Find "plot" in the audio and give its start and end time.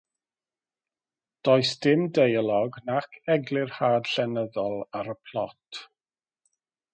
5.29-5.83